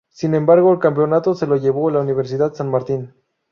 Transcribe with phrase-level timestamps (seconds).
[0.09, 3.13] Sin embargo, el campeonato se lo llevó la Universidad San Martín.